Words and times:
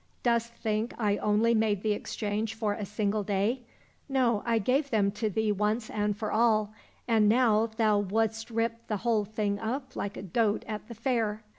"Dost 0.23 0.51
think 0.55 0.95
I 0.97 1.17
only 1.17 1.53
made 1.53 1.83
the 1.83 1.91
exchange 1.91 2.55
for 2.55 2.73
a 2.73 2.87
single 2.87 3.21
day? 3.21 3.61
No, 4.09 4.41
I 4.47 4.57
gave 4.57 4.89
them 4.89 5.11
to 5.11 5.29
thee 5.29 5.51
once 5.51 5.91
and 5.91 6.17
for 6.17 6.31
all, 6.31 6.73
and 7.07 7.29
now 7.29 7.67
thou 7.67 7.99
wouldst 7.99 8.49
rip 8.49 8.87
the 8.87 8.97
whole 9.05 9.25
thing 9.25 9.59
up 9.59 9.95
like 9.95 10.17
a 10.17 10.23
goat 10.23 10.65
at 10.67 10.87
the 10.87 10.95
fair. 10.95 11.43